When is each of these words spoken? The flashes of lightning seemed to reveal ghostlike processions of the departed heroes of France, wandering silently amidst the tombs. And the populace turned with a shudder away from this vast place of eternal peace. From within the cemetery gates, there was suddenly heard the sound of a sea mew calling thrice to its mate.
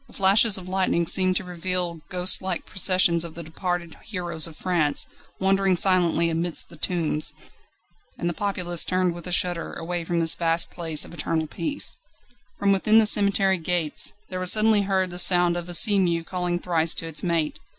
The 0.07 0.13
flashes 0.13 0.57
of 0.57 0.67
lightning 0.67 1.05
seemed 1.05 1.35
to 1.35 1.43
reveal 1.43 1.99
ghostlike 2.09 2.65
processions 2.65 3.23
of 3.23 3.35
the 3.35 3.43
departed 3.43 3.95
heroes 4.03 4.47
of 4.47 4.57
France, 4.57 5.05
wandering 5.39 5.75
silently 5.75 6.27
amidst 6.31 6.69
the 6.69 6.75
tombs. 6.75 7.35
And 8.17 8.27
the 8.27 8.33
populace 8.33 8.83
turned 8.83 9.13
with 9.13 9.27
a 9.27 9.31
shudder 9.31 9.73
away 9.73 10.03
from 10.03 10.19
this 10.19 10.33
vast 10.33 10.71
place 10.71 11.05
of 11.05 11.13
eternal 11.13 11.45
peace. 11.45 11.97
From 12.57 12.71
within 12.71 12.97
the 12.97 13.05
cemetery 13.05 13.59
gates, 13.59 14.11
there 14.29 14.39
was 14.39 14.51
suddenly 14.51 14.81
heard 14.81 15.11
the 15.11 15.19
sound 15.19 15.55
of 15.55 15.69
a 15.69 15.75
sea 15.75 15.99
mew 15.99 16.23
calling 16.23 16.57
thrice 16.57 16.95
to 16.95 17.07
its 17.07 17.21
mate. 17.21 17.59